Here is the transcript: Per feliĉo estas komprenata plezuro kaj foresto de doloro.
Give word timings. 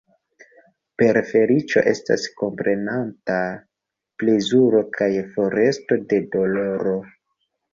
Per 1.01 1.17
feliĉo 1.31 1.83
estas 1.91 2.25
komprenata 2.39 3.37
plezuro 4.23 4.83
kaj 4.99 5.11
foresto 5.37 6.01
de 6.15 6.25
doloro. 6.39 6.99